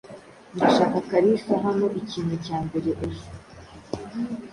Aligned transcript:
Ndashaka 0.55 0.97
Kalisa 1.09 1.53
hano 1.65 1.85
ikintu 2.01 2.35
cya 2.45 2.57
mbere 2.65 2.89
ejo. 3.05 3.25